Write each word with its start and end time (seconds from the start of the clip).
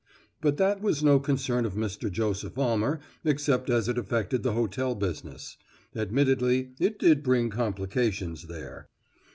But 0.41 0.57
that 0.57 0.81
was 0.81 1.03
no 1.03 1.19
concern 1.19 1.63
of 1.63 1.75
Mr. 1.75 2.11
Joseph 2.11 2.57
Almer 2.57 3.01
except 3.23 3.69
as 3.69 3.87
it 3.87 3.99
affected 3.99 4.41
the 4.41 4.53
hotel 4.53 4.95
business; 4.95 5.57
admittedly 5.95 6.71
it 6.79 6.97
did 6.97 7.21
bring 7.21 7.51
complications 7.51 8.47
there. 8.47 8.89